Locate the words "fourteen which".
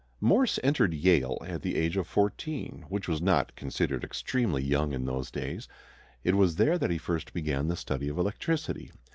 2.07-3.07